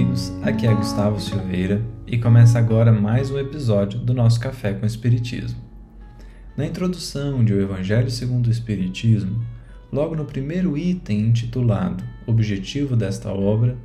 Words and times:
amigos, 0.00 0.32
aqui 0.42 0.66
é 0.66 0.74
Gustavo 0.74 1.20
Silveira 1.20 1.84
e 2.06 2.16
começa 2.16 2.58
agora 2.58 2.90
mais 2.90 3.30
um 3.30 3.38
episódio 3.38 4.00
do 4.00 4.14
nosso 4.14 4.40
Café 4.40 4.72
com 4.72 4.86
Espiritismo. 4.86 5.60
Na 6.56 6.64
introdução 6.64 7.44
de 7.44 7.52
O 7.52 7.60
Evangelho 7.60 8.10
segundo 8.10 8.46
o 8.46 8.50
Espiritismo, 8.50 9.44
logo 9.92 10.16
no 10.16 10.24
primeiro 10.24 10.78
item 10.78 11.26
intitulado 11.26 12.02
Objetivo 12.26 12.96
desta 12.96 13.30
obra, 13.30 13.76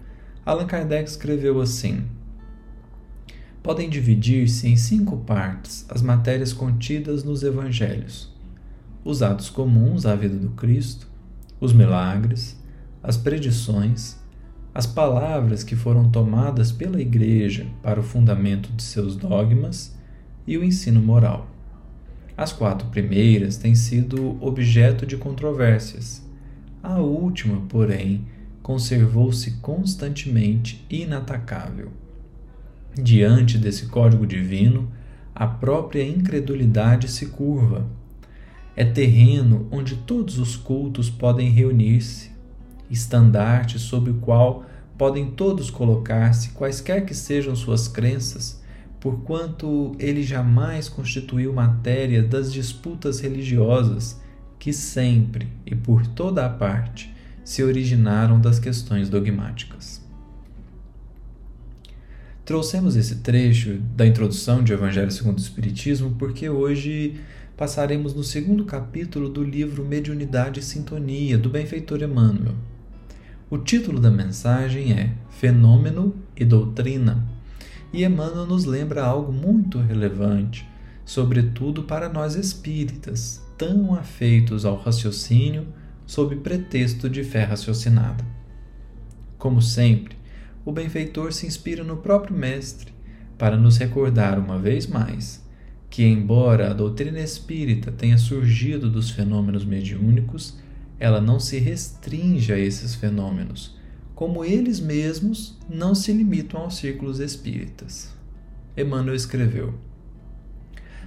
Allan 0.46 0.66
Kardec 0.66 1.10
escreveu 1.10 1.60
assim: 1.60 2.06
Podem 3.62 3.90
dividir-se 3.90 4.70
em 4.70 4.78
cinco 4.78 5.18
partes 5.18 5.86
as 5.90 6.02
matérias 6.02 6.54
contidas 6.54 7.26
nos 7.26 7.44
Evangelhos: 7.44 8.34
os 9.04 9.22
atos 9.22 9.50
comuns 9.50 10.06
à 10.06 10.16
vida 10.16 10.38
do 10.38 10.52
Cristo, 10.52 11.10
os 11.60 11.74
milagres, 11.74 12.58
as 13.04 13.18
predições, 13.18 14.18
as 14.76 14.86
palavras 14.86 15.64
que 15.64 15.74
foram 15.74 16.10
tomadas 16.10 16.70
pela 16.70 17.00
Igreja 17.00 17.66
para 17.82 17.98
o 17.98 18.04
fundamento 18.04 18.70
de 18.74 18.84
seus 18.84 19.16
dogmas 19.16 19.98
e 20.46 20.58
o 20.58 20.64
ensino 20.66 21.02
moral. 21.02 21.50
As 22.36 22.52
quatro 22.52 22.90
primeiras 22.90 23.56
têm 23.56 23.74
sido 23.74 24.38
objeto 24.46 25.06
de 25.06 25.16
controvérsias. 25.16 26.22
A 26.84 27.00
última, 27.00 27.62
porém, 27.70 28.26
conservou-se 28.62 29.50
constantemente 29.62 30.86
inatacável. 30.90 31.90
Diante 33.02 33.58
desse 33.58 33.86
código 33.86 34.28
divino, 34.28 34.92
a 35.34 35.48
própria 35.48 36.06
incredulidade 36.06 37.08
se 37.08 37.28
curva. 37.28 37.88
É 38.76 38.84
terreno 38.84 39.70
onde 39.72 39.96
todos 39.96 40.38
os 40.38 40.58
cultos 40.58 41.10
podem 41.10 41.50
reunir-se, 41.50 42.35
estandarte 42.90 43.80
sob 43.80 44.10
o 44.10 44.16
qual 44.16 44.66
podem 44.98 45.32
todos 45.32 45.70
colocar-se, 45.70 46.50
quaisquer 46.50 47.06
que 47.06 47.14
sejam 47.14 47.56
suas 47.56 47.88
crenças, 47.88 48.62
porquanto 49.00 49.96
ele 50.00 50.24
jamais 50.24 50.88
constituiu 50.90 51.54
matéria 51.54 52.24
das 52.24 52.52
disputas 52.52 53.20
religiosas 53.20 54.20
que 54.58 54.74
sempre 54.74 55.48
e 55.66 55.76
por 55.76 56.08
toda 56.08 56.46
a 56.46 56.50
parte 56.50 57.14
se 57.44 57.64
originaram 57.64 58.40
das 58.40 58.58
questões 58.58 59.10
dogmáticas. 59.10 60.04
Trouxemos 62.44 62.96
esse 62.96 63.18
trecho 63.18 63.80
da 63.96 64.06
introdução 64.06 64.64
de 64.64 64.72
Evangelho 64.72 65.12
segundo 65.12 65.38
o 65.38 65.42
Espiritismo 65.42 66.16
porque 66.18 66.50
hoje 66.50 67.20
passaremos 67.58 68.14
no 68.14 68.24
segundo 68.24 68.66
capítulo 68.66 69.30
do 69.30 69.44
livro 69.44 69.86
Mediunidade 69.86 70.60
e 70.60 70.64
Sintonia, 70.64 71.38
do 71.38 71.50
benfeitor 71.50 72.02
Emmanuel. 72.02 72.56
O 73.56 73.60
título 73.60 74.02
da 74.02 74.12
mensagem 74.12 74.92
é 74.92 75.14
Fenômeno 75.30 76.14
e 76.36 76.44
Doutrina, 76.44 77.26
e 77.94 78.04
Emmanuel 78.04 78.46
nos 78.46 78.66
lembra 78.66 79.02
algo 79.02 79.32
muito 79.32 79.80
relevante, 79.80 80.68
sobretudo 81.06 81.84
para 81.84 82.10
nós 82.10 82.36
espíritas, 82.36 83.42
tão 83.58 83.96
afeitos 83.96 84.66
ao 84.66 84.76
raciocínio 84.76 85.68
sob 86.06 86.36
pretexto 86.36 87.10
de 87.10 87.24
fé 87.24 87.46
raciocinada. 87.46 88.26
Como 89.38 89.62
sempre, 89.62 90.18
o 90.66 90.74
benfeitor 90.74 91.32
se 91.32 91.48
inspira 91.48 91.82
no 91.82 91.96
próprio 91.96 92.36
Mestre 92.36 92.92
para 93.38 93.56
nos 93.56 93.78
recordar 93.78 94.38
uma 94.38 94.60
vez 94.60 94.86
mais 94.86 95.42
que, 95.90 96.04
embora 96.04 96.72
a 96.72 96.74
doutrina 96.74 97.22
espírita 97.22 97.90
tenha 97.90 98.18
surgido 98.18 98.90
dos 98.90 99.12
fenômenos 99.12 99.64
mediúnicos, 99.64 100.58
ela 101.00 101.20
não 101.20 101.40
se 101.40 101.60
restringe 101.60 102.54
a 102.54 102.58
esses 102.58 102.96
fenômenos, 102.96 103.78
como 104.14 104.46
eles 104.46 104.80
mesmos 104.80 105.58
não 105.70 105.94
se 105.94 106.14
limitam 106.14 106.62
aos 106.62 106.78
círculos 106.78 107.20
espíritas. 107.20 108.14
Emmanuel 108.78 109.16
escreveu: 109.16 109.74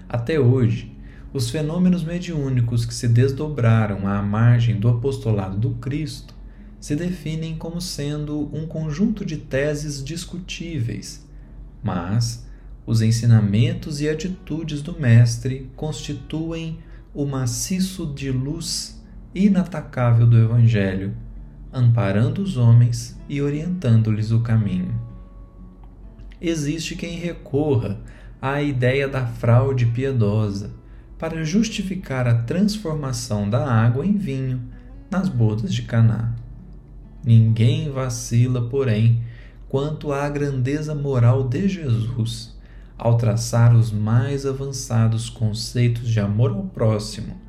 Até 0.09 0.39
hoje, 0.39 0.95
os 1.33 1.51
fenômenos 1.51 2.03
mediúnicos 2.03 2.85
que 2.85 2.95
se 2.95 3.09
desdobraram 3.09 4.07
à 4.07 4.23
margem 4.23 4.79
do 4.79 4.89
apostolado 4.89 5.57
do 5.57 5.71
Cristo 5.77 6.35
se 6.81 6.95
definem 6.95 7.57
como 7.57 7.81
sendo 7.81 8.49
um 8.55 8.67
conjunto 8.67 9.25
de 9.25 9.37
teses 9.37 10.03
discutíveis, 10.03 11.27
mas 11.83 12.47
os 12.87 13.03
ensinamentos 13.03 14.01
e 14.01 14.09
atitudes 14.09 14.81
do 14.81 14.99
Mestre 14.99 15.71
constituem 15.77 16.79
o 17.13 17.27
maciço 17.27 18.07
de 18.07 18.31
luz 18.31 18.98
inatacável 19.47 20.27
do 20.27 20.37
Evangelho, 20.37 21.15
amparando 21.73 22.43
os 22.43 22.57
homens 22.57 23.19
e 23.29 23.41
orientando-lhes 23.41 24.33
o 24.33 24.41
caminho. 24.41 24.93
Existe 26.41 26.97
quem 26.97 27.19
recorra 27.19 28.01
à 28.41 28.61
ideia 28.61 29.07
da 29.07 29.27
fraude 29.27 29.87
piedosa 29.87 30.73
para 31.19 31.45
justificar 31.45 32.27
a 32.27 32.43
transformação 32.43 33.49
da 33.49 33.71
água 33.71 34.05
em 34.05 34.17
vinho 34.17 34.61
nas 35.11 35.29
bodas 35.29 35.73
de 35.73 35.83
Caná. 35.83 36.35
Ninguém 37.25 37.91
vacila, 37.91 38.69
porém, 38.69 39.23
quanto 39.69 40.13
à 40.13 40.29
grandeza 40.29 40.95
moral 40.95 41.49
de 41.49 41.69
Jesus 41.69 42.57
ao 42.99 43.17
traçar 43.17 43.77
os 43.77 43.93
mais 43.93 44.45
avançados 44.45 45.31
conceitos 45.31 46.09
de 46.09 46.19
amor 46.19 46.51
ao 46.51 46.65
próximo 46.65 47.48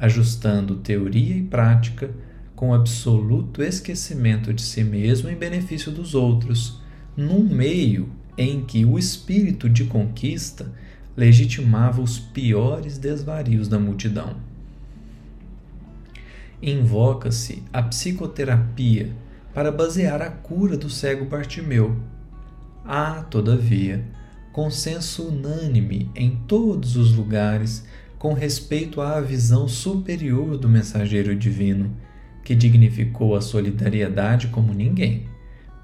ajustando 0.00 0.76
teoria 0.76 1.36
e 1.36 1.42
prática 1.42 2.10
com 2.56 2.74
absoluto 2.74 3.62
esquecimento 3.62 4.52
de 4.52 4.62
si 4.62 4.82
mesmo 4.82 5.28
em 5.28 5.36
benefício 5.36 5.92
dos 5.92 6.14
outros, 6.14 6.80
num 7.16 7.42
meio 7.42 8.10
em 8.36 8.64
que 8.64 8.84
o 8.84 8.98
espírito 8.98 9.68
de 9.68 9.84
conquista 9.84 10.72
legitimava 11.16 12.00
os 12.00 12.18
piores 12.18 12.96
desvarios 12.96 13.68
da 13.68 13.78
multidão. 13.78 14.36
Invoca-se 16.62 17.62
a 17.72 17.82
psicoterapia 17.82 19.10
para 19.54 19.72
basear 19.72 20.22
a 20.22 20.30
cura 20.30 20.76
do 20.76 20.88
cego 20.88 21.24
Bartimeu. 21.24 21.96
Há, 22.84 23.22
todavia, 23.22 24.04
consenso 24.52 25.28
unânime 25.28 26.10
em 26.14 26.36
todos 26.46 26.96
os 26.96 27.12
lugares 27.12 27.84
com 28.20 28.34
respeito 28.34 29.00
à 29.00 29.18
visão 29.18 29.66
superior 29.66 30.58
do 30.58 30.68
mensageiro 30.68 31.34
divino, 31.34 31.96
que 32.44 32.54
dignificou 32.54 33.34
a 33.34 33.40
solidariedade 33.40 34.48
como 34.48 34.74
ninguém, 34.74 35.24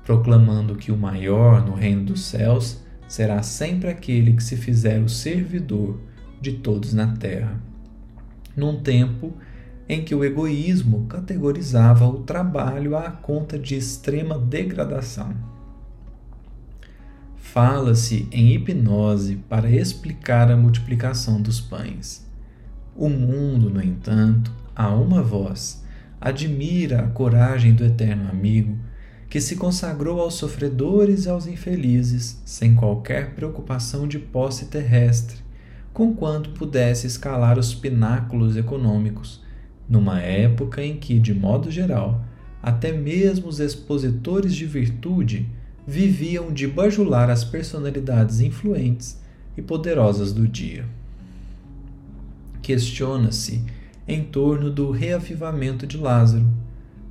proclamando 0.04 0.76
que 0.76 0.92
o 0.92 0.98
maior 0.98 1.64
no 1.64 1.72
reino 1.72 2.04
dos 2.04 2.26
céus 2.26 2.84
será 3.08 3.42
sempre 3.42 3.88
aquele 3.88 4.34
que 4.34 4.42
se 4.42 4.54
fizer 4.54 5.00
o 5.00 5.08
servidor 5.08 5.98
de 6.38 6.52
todos 6.52 6.92
na 6.92 7.16
terra. 7.16 7.58
Num 8.54 8.82
tempo 8.82 9.32
em 9.88 10.04
que 10.04 10.14
o 10.14 10.22
egoísmo 10.22 11.06
categorizava 11.06 12.06
o 12.06 12.18
trabalho 12.18 12.98
à 12.98 13.10
conta 13.10 13.58
de 13.58 13.76
extrema 13.76 14.38
degradação. 14.38 15.34
Fala-se 17.34 18.28
em 18.30 18.52
hipnose 18.52 19.36
para 19.48 19.70
explicar 19.70 20.50
a 20.50 20.56
multiplicação 20.56 21.40
dos 21.40 21.62
pães. 21.62 22.25
O 22.98 23.10
mundo, 23.10 23.68
no 23.68 23.82
entanto, 23.82 24.50
a 24.74 24.88
uma 24.88 25.22
voz, 25.22 25.84
admira 26.18 27.00
a 27.00 27.08
coragem 27.08 27.74
do 27.74 27.84
eterno 27.84 28.30
amigo 28.30 28.74
que 29.28 29.38
se 29.38 29.56
consagrou 29.56 30.18
aos 30.18 30.36
sofredores 30.36 31.26
e 31.26 31.28
aos 31.28 31.46
infelizes 31.46 32.40
sem 32.46 32.74
qualquer 32.74 33.34
preocupação 33.34 34.08
de 34.08 34.18
posse 34.18 34.68
terrestre, 34.68 35.36
conquanto 35.92 36.48
pudesse 36.50 37.06
escalar 37.06 37.58
os 37.58 37.74
pináculos 37.74 38.56
econômicos, 38.56 39.44
numa 39.86 40.22
época 40.22 40.82
em 40.82 40.96
que, 40.96 41.20
de 41.20 41.34
modo 41.34 41.70
geral, 41.70 42.24
até 42.62 42.92
mesmo 42.92 43.48
os 43.48 43.60
expositores 43.60 44.54
de 44.54 44.64
virtude 44.64 45.46
viviam 45.86 46.50
de 46.50 46.66
bajular 46.66 47.28
as 47.28 47.44
personalidades 47.44 48.40
influentes 48.40 49.20
e 49.54 49.60
poderosas 49.60 50.32
do 50.32 50.48
dia 50.48 50.86
questiona-se 52.66 53.62
em 54.08 54.24
torno 54.24 54.72
do 54.72 54.90
reavivamento 54.90 55.86
de 55.86 55.96
Lázaro. 55.96 56.44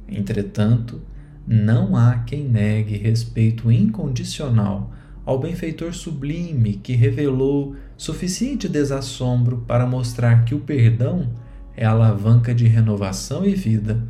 Entretanto, 0.06 1.02
não 1.48 1.96
há 1.96 2.18
quem 2.18 2.44
negue 2.44 2.98
respeito 2.98 3.72
incondicional 3.72 4.92
ao 5.26 5.40
benfeitor 5.40 5.94
sublime 5.94 6.74
que 6.74 6.94
revelou 6.94 7.74
suficiente 7.96 8.68
desassombro 8.68 9.64
para 9.66 9.86
mostrar 9.86 10.44
que 10.44 10.54
o 10.54 10.60
perdão 10.60 11.30
é 11.78 11.86
alavanca 11.86 12.54
de 12.54 12.68
renovação 12.68 13.46
e 13.46 13.56
vida, 13.56 14.04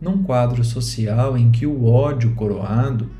num 0.00 0.22
quadro 0.22 0.62
social 0.62 1.36
em 1.36 1.50
que 1.50 1.66
o 1.66 1.84
ódio 1.84 2.32
coroado 2.36 3.10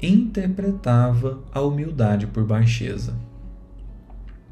interpretava 0.00 1.42
a 1.52 1.60
humildade 1.60 2.28
por 2.28 2.44
baixeza. 2.44 3.16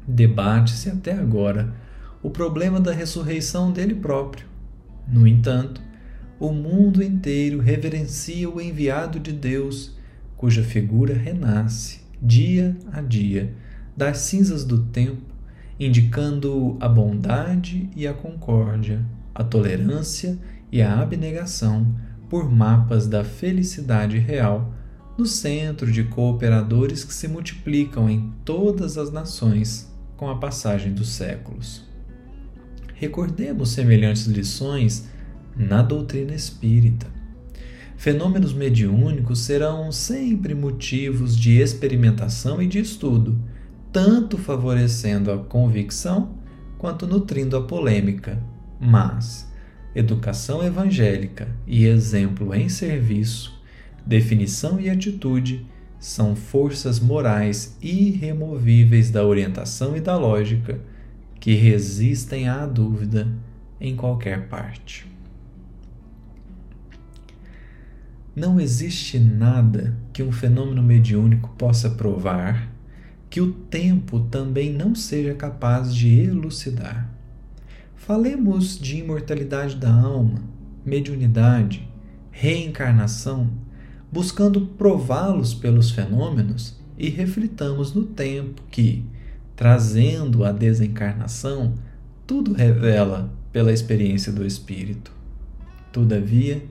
Debate-se 0.05 0.89
até 0.89 1.13
agora 1.13 1.73
o 2.23 2.29
problema 2.29 2.79
da 2.79 2.91
ressurreição 2.91 3.71
dele 3.71 3.95
próprio. 3.95 4.45
No 5.07 5.27
entanto, 5.27 5.81
o 6.39 6.51
mundo 6.51 7.03
inteiro 7.03 7.59
reverencia 7.59 8.49
o 8.49 8.59
enviado 8.59 9.19
de 9.19 9.31
Deus 9.31 9.95
cuja 10.37 10.63
figura 10.63 11.13
renasce 11.13 12.01
dia 12.21 12.75
a 12.91 13.01
dia 13.01 13.53
das 13.95 14.19
cinzas 14.19 14.63
do 14.63 14.79
tempo, 14.85 15.33
indicando 15.79 16.77
a 16.79 16.87
bondade 16.87 17.89
e 17.95 18.07
a 18.07 18.13
concórdia, 18.13 19.03
a 19.33 19.43
tolerância 19.43 20.37
e 20.71 20.81
a 20.81 20.99
abnegação 20.99 21.95
por 22.29 22.49
mapas 22.49 23.07
da 23.07 23.23
felicidade 23.23 24.17
real 24.17 24.73
no 25.17 25.25
centro 25.25 25.91
de 25.91 26.03
cooperadores 26.05 27.03
que 27.03 27.13
se 27.13 27.27
multiplicam 27.27 28.09
em 28.09 28.31
todas 28.45 28.97
as 28.97 29.11
nações 29.11 29.91
com 30.15 30.29
a 30.29 30.37
passagem 30.37 30.93
dos 30.93 31.09
séculos. 31.09 31.90
Recordemos 33.01 33.69
semelhantes 33.69 34.27
lições 34.27 35.09
na 35.57 35.81
doutrina 35.81 36.35
espírita. 36.35 37.07
Fenômenos 37.97 38.53
mediúnicos 38.53 39.39
serão 39.39 39.91
sempre 39.91 40.53
motivos 40.53 41.35
de 41.35 41.59
experimentação 41.59 42.61
e 42.61 42.67
de 42.67 42.77
estudo, 42.77 43.35
tanto 43.91 44.37
favorecendo 44.37 45.31
a 45.31 45.39
convicção 45.39 46.37
quanto 46.77 47.07
nutrindo 47.07 47.57
a 47.57 47.63
polêmica. 47.63 48.37
Mas 48.79 49.51
educação 49.95 50.63
evangélica 50.63 51.47
e 51.65 51.85
exemplo 51.85 52.53
em 52.53 52.69
serviço, 52.69 53.59
definição 54.05 54.79
e 54.79 54.91
atitude 54.91 55.65
são 55.97 56.35
forças 56.35 56.99
morais 56.99 57.75
irremovíveis 57.81 59.09
da 59.09 59.25
orientação 59.25 59.97
e 59.97 59.99
da 59.99 60.15
lógica 60.15 60.79
que 61.41 61.55
resistem 61.55 62.47
à 62.47 62.65
dúvida 62.67 63.27
em 63.79 63.95
qualquer 63.95 64.47
parte. 64.47 65.05
Não 68.33 68.61
existe 68.61 69.19
nada 69.19 69.97
que 70.13 70.23
um 70.23 70.31
fenômeno 70.31 70.81
mediúnico 70.81 71.49
possa 71.57 71.89
provar 71.89 72.71
que 73.27 73.41
o 73.41 73.51
tempo 73.51 74.19
também 74.19 74.71
não 74.71 74.93
seja 74.93 75.33
capaz 75.33 75.93
de 75.93 76.19
elucidar. 76.19 77.09
Falemos 77.95 78.77
de 78.77 78.97
imortalidade 78.97 79.75
da 79.75 79.91
alma, 79.91 80.43
mediunidade, 80.85 81.89
reencarnação, 82.29 83.49
buscando 84.11 84.61
prová-los 84.61 85.55
pelos 85.55 85.89
fenômenos 85.89 86.79
e 86.97 87.09
reflitamos 87.09 87.95
no 87.95 88.03
tempo 88.03 88.61
que, 88.69 89.03
trazendo 89.61 90.43
a 90.43 90.51
desencarnação, 90.51 91.75
tudo 92.25 92.51
revela 92.51 93.31
pela 93.53 93.71
experiência 93.71 94.33
do 94.33 94.43
espírito. 94.43 95.11
Todavia, 95.91 96.63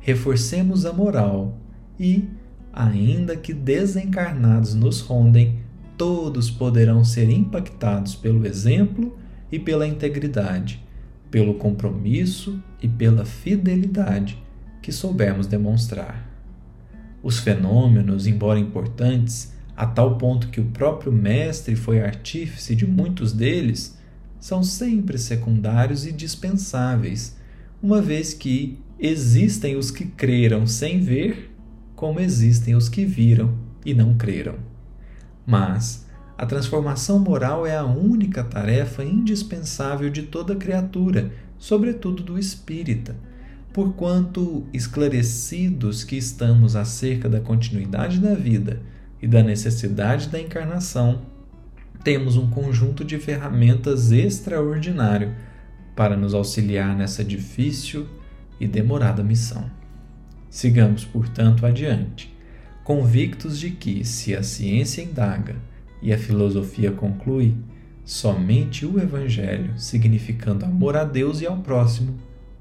reforcemos 0.00 0.86
a 0.86 0.92
moral 0.94 1.58
e, 2.00 2.26
ainda 2.72 3.36
que 3.36 3.52
desencarnados 3.52 4.72
nos 4.72 5.02
rondem, 5.02 5.58
todos 5.98 6.50
poderão 6.50 7.04
ser 7.04 7.28
impactados 7.28 8.14
pelo 8.14 8.46
exemplo 8.46 9.18
e 9.52 9.58
pela 9.58 9.86
integridade, 9.86 10.82
pelo 11.30 11.52
compromisso 11.52 12.58
e 12.80 12.88
pela 12.88 13.26
fidelidade 13.26 14.42
que 14.80 14.90
soubermos 14.90 15.46
demonstrar. 15.46 16.26
Os 17.22 17.40
fenômenos, 17.40 18.26
embora 18.26 18.58
importantes, 18.58 19.52
a 19.78 19.86
tal 19.86 20.18
ponto 20.18 20.48
que 20.48 20.60
o 20.60 20.64
próprio 20.64 21.12
Mestre 21.12 21.76
foi 21.76 22.00
artífice 22.02 22.74
de 22.74 22.84
muitos 22.84 23.32
deles, 23.32 23.96
são 24.40 24.60
sempre 24.60 25.16
secundários 25.16 26.04
e 26.04 26.10
dispensáveis, 26.10 27.36
uma 27.80 28.02
vez 28.02 28.34
que 28.34 28.76
existem 28.98 29.76
os 29.76 29.92
que 29.92 30.04
creram 30.04 30.66
sem 30.66 30.98
ver, 30.98 31.54
como 31.94 32.18
existem 32.18 32.74
os 32.74 32.88
que 32.88 33.04
viram 33.04 33.56
e 33.86 33.94
não 33.94 34.16
creram. 34.16 34.56
Mas 35.46 36.04
a 36.36 36.44
transformação 36.44 37.20
moral 37.20 37.64
é 37.64 37.76
a 37.76 37.84
única 37.84 38.42
tarefa 38.42 39.04
indispensável 39.04 40.10
de 40.10 40.24
toda 40.24 40.56
criatura, 40.56 41.30
sobretudo 41.56 42.24
do 42.24 42.36
espírita, 42.36 43.14
porquanto 43.72 44.66
esclarecidos 44.72 46.02
que 46.02 46.16
estamos 46.16 46.74
acerca 46.74 47.28
da 47.28 47.38
continuidade 47.40 48.18
da 48.18 48.34
vida 48.34 48.82
e 49.20 49.26
da 49.26 49.42
necessidade 49.42 50.28
da 50.28 50.40
encarnação, 50.40 51.22
temos 52.04 52.36
um 52.36 52.48
conjunto 52.48 53.04
de 53.04 53.18
ferramentas 53.18 54.12
extraordinário 54.12 55.34
para 55.96 56.16
nos 56.16 56.32
auxiliar 56.32 56.96
nessa 56.96 57.24
difícil 57.24 58.06
e 58.60 58.66
demorada 58.66 59.22
missão. 59.22 59.68
Sigamos, 60.48 61.04
portanto, 61.04 61.66
adiante, 61.66 62.34
convictos 62.84 63.58
de 63.58 63.70
que, 63.70 64.04
se 64.04 64.34
a 64.34 64.42
ciência 64.42 65.02
indaga 65.02 65.56
e 66.00 66.12
a 66.12 66.18
filosofia 66.18 66.92
conclui, 66.92 67.54
somente 68.04 68.86
o 68.86 68.98
Evangelho, 68.98 69.74
significando 69.76 70.64
amor 70.64 70.96
a 70.96 71.04
Deus 71.04 71.40
e 71.40 71.46
ao 71.46 71.58
próximo, 71.58 72.14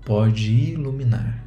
pode 0.03 0.51
iluminar. 0.51 1.46